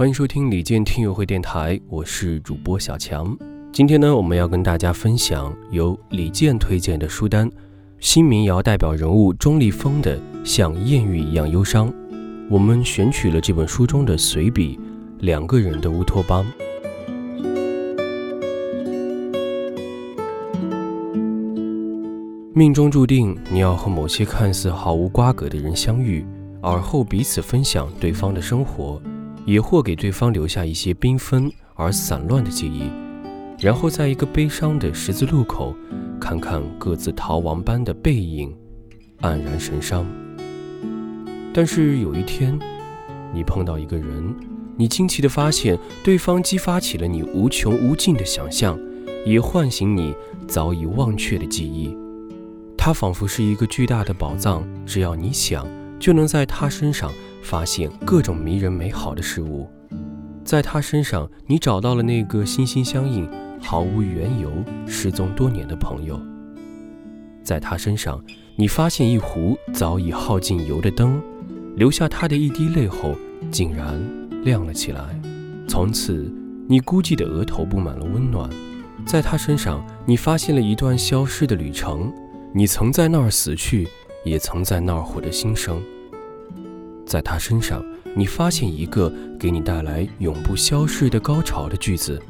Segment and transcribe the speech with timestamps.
[0.00, 3.36] 欢迎收听李健听友会电台，我是主播小强。
[3.70, 7.50] 今天呢，我们要跟大家分享由李健推荐的书单，
[7.98, 11.92] 新民谣代表人物钟立风的《像艳遇一样忧伤》。
[12.48, 14.78] 我们选取了这本书中的随笔
[15.18, 16.46] 《两个人的乌托邦》。
[22.54, 26.24] 命中注定，你要和某些看似毫无瓜葛的人相遇，
[26.62, 28.98] 而后彼此分享对方的生活。
[29.50, 32.84] 也或给对方留下一些缤纷而散乱的记忆，
[33.58, 35.74] 然后在一个悲伤的十字路口，
[36.20, 38.56] 看看各自逃亡般的背影，
[39.22, 40.06] 黯然神伤。
[41.52, 42.56] 但是有一天，
[43.34, 44.32] 你碰到一个人，
[44.76, 48.78] 你惊奇地发现，对方激发起了你无穷无尽的想象，
[49.26, 50.14] 也唤醒你
[50.46, 51.92] 早已忘却的记忆。
[52.78, 55.66] 他仿佛是一个巨大的宝藏，只要你想，
[56.00, 57.12] 就能在他身上。
[57.42, 59.66] 发现各种迷人美好的事物，
[60.44, 63.26] 在他身上，你找到了那个心心相印、
[63.58, 64.52] 毫无缘由、
[64.86, 66.20] 失踪多年的朋友。
[67.42, 68.22] 在他身上，
[68.56, 71.20] 你发现一壶早已耗尽油的灯，
[71.76, 73.16] 留下他的一滴泪后，
[73.50, 73.98] 竟然
[74.44, 75.18] 亮了起来。
[75.66, 76.30] 从此，
[76.68, 78.48] 你孤寂的额头布满了温暖。
[79.06, 82.12] 在他身上，你发现了一段消失的旅程，
[82.52, 83.88] 你曾在那儿死去，
[84.24, 85.82] 也曾在那儿获得新生。
[87.06, 92.20] 在他身上，你发现一个给你带来永不消逝的高潮的句子。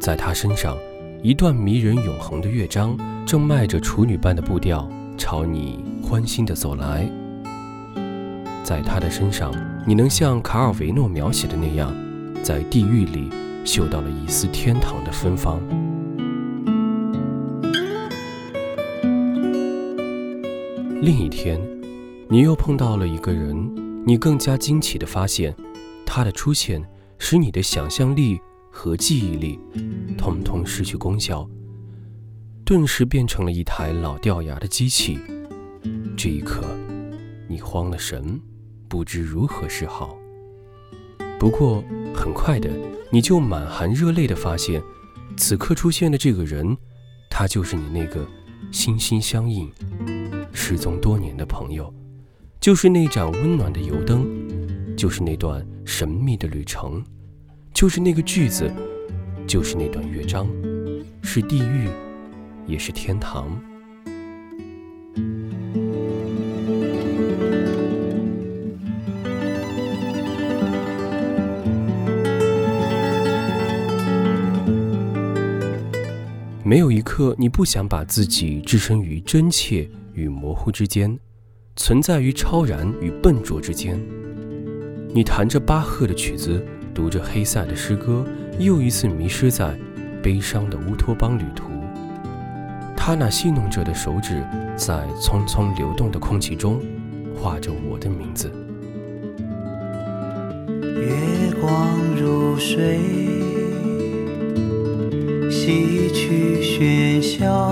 [0.00, 0.76] 在他身上，
[1.22, 7.08] 一段迷人永恒的乐章正迈着处女般的步调朝你欢欣地走来。
[8.64, 9.52] 在他的身上，
[9.86, 11.94] 你能像卡尔维诺描写的那样，
[12.42, 13.30] 在地狱里
[13.64, 15.60] 嗅到了一丝天堂的芬芳。
[21.00, 21.60] 另一天。
[22.28, 25.54] 你又碰到了一个人，你更加惊奇地发现，
[26.04, 26.82] 他的出现
[27.18, 28.38] 使你的想象力
[28.70, 29.58] 和记忆力
[30.18, 31.48] 通通失去功效，
[32.64, 35.18] 顿时变成了一台老掉牙的机器。
[36.16, 36.62] 这一刻，
[37.48, 38.38] 你慌了神，
[38.88, 40.18] 不知如何是好。
[41.38, 41.82] 不过
[42.14, 42.68] 很快的，
[43.10, 44.82] 你就满含热泪地发现，
[45.36, 46.76] 此刻出现的这个人，
[47.30, 48.26] 他就是你那个
[48.70, 49.70] 心心相印、
[50.60, 51.94] 失踪多年的朋友。
[52.58, 54.26] 就是那盏温暖的油灯，
[54.96, 57.00] 就是那段神秘的旅程，
[57.72, 58.68] 就是那个句子，
[59.46, 60.48] 就是那段乐章，
[61.22, 61.88] 是地狱，
[62.66, 63.46] 也是天堂。
[76.64, 81.18] 没有一刻你不想把自己置身于真切与模糊之间。
[81.80, 83.96] 存在于超然与笨拙之间。
[85.14, 86.60] 你弹着巴赫的曲子，
[86.92, 88.26] 读着黑塞的诗歌，
[88.58, 89.78] 又一次迷失在
[90.20, 91.70] 悲伤的乌托邦旅途。
[92.96, 94.42] 他那戏弄着的手指，
[94.76, 96.80] 在匆匆流动的空气中，
[97.36, 98.50] 画着我的名字。
[101.00, 102.98] 月光如水，
[105.48, 107.67] 洗去喧嚣，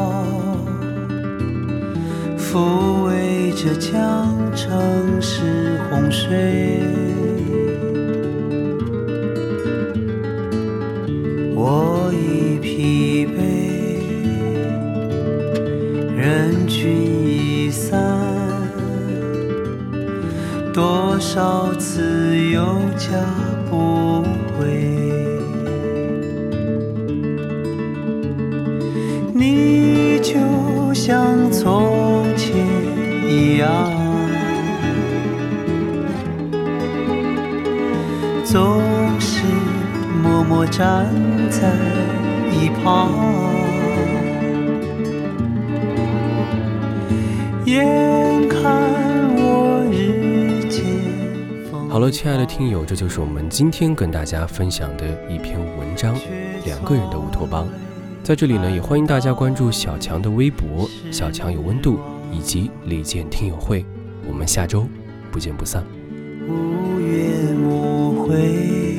[2.57, 3.53] 抚慰。
[3.53, 6.83] 着江城是洪水，
[11.55, 13.39] 我已疲惫，
[16.17, 16.93] 人群
[17.27, 17.99] 已散，
[20.73, 22.63] 多少次又
[22.97, 23.09] 加
[23.71, 24.23] 不
[24.59, 24.67] 回，
[29.35, 30.35] 你就
[30.95, 32.06] 像从。
[33.57, 33.91] 一样，
[38.45, 38.83] 总
[39.19, 39.45] 是
[40.23, 41.07] 默默站
[41.51, 41.73] 在
[42.53, 43.09] 一旁。
[51.89, 56.15] 好了，亲爱的听友，这就是我们今天跟大家分享的一篇文章
[56.67, 57.65] 《两个人的乌托邦》。
[58.23, 61.99] 在这里呢，也欢迎大家关注小强的微博“小强有温度”。
[62.33, 63.85] 以及李健听友会，
[64.29, 64.87] 我们下周
[65.31, 65.85] 不见不散。
[66.49, 68.97] 无怨无悔，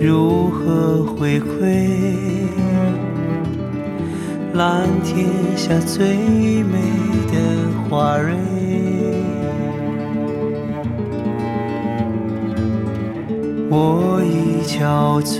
[0.00, 1.86] 如何回馈？
[4.54, 6.16] 蓝天下最
[6.62, 6.78] 美
[7.30, 8.34] 的花蕊，
[13.68, 15.36] 我已憔悴，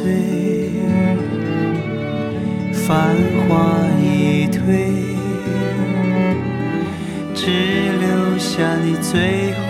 [2.75, 3.17] 繁
[3.49, 5.16] 华已退。
[7.35, 7.43] 只
[8.01, 9.65] 留下你最后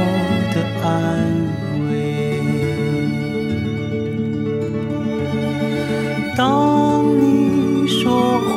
[0.54, 0.88] 的安
[1.88, 1.90] 慰。
[6.36, 8.38] 当你说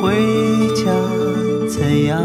[0.74, 0.82] 家
[1.68, 2.18] 怎样？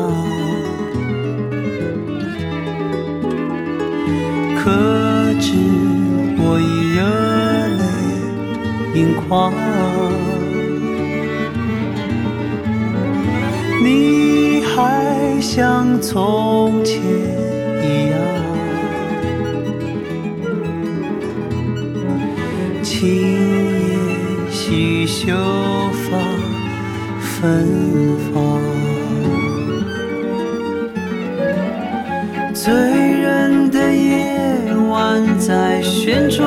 [4.57, 4.71] 可
[5.39, 5.45] 知
[6.39, 6.63] 我已
[6.95, 6.99] 热
[7.77, 7.83] 泪
[8.99, 9.23] 盈眶。
[13.83, 13.87] 你
[14.75, 17.01] 还像从前
[17.81, 18.19] 一样，
[22.83, 23.95] 青叶
[24.51, 25.33] 细绣
[25.93, 26.17] 发
[27.21, 27.65] 芬
[28.33, 28.59] 芳，
[32.53, 36.45] 醉人的夜晚在旋转，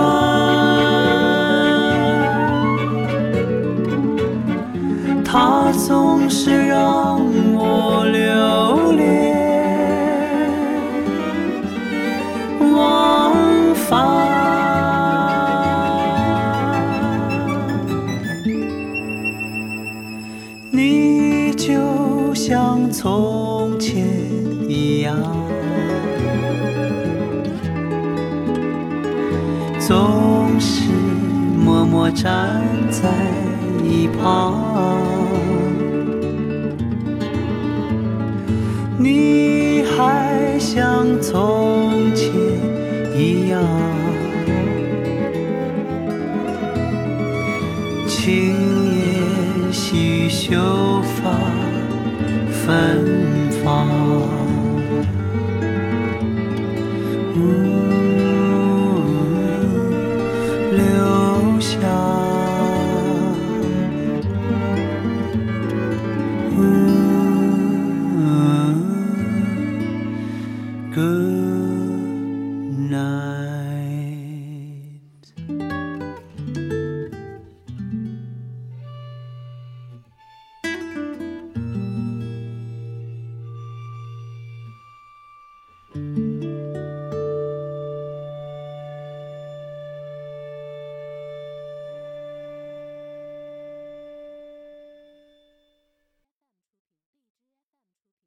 [29.88, 30.90] 总是
[31.64, 33.08] 默默站在
[33.82, 34.62] 一旁。
[38.98, 42.30] 你还像从前
[43.16, 43.62] 一样，
[48.06, 48.54] 轻
[48.92, 51.30] 烟细秀发
[52.50, 53.06] 芬
[53.64, 53.88] 芳。
[70.94, 73.37] Good night.